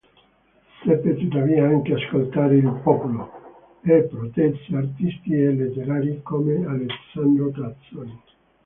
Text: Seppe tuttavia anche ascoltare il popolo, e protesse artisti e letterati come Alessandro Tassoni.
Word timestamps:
Seppe 0.83 1.13
tuttavia 1.15 1.67
anche 1.67 1.93
ascoltare 1.93 2.55
il 2.55 2.79
popolo, 2.83 3.77
e 3.83 4.01
protesse 4.09 4.75
artisti 4.75 5.31
e 5.35 5.53
letterati 5.53 6.19
come 6.23 6.65
Alessandro 6.65 7.51
Tassoni. 7.51 8.19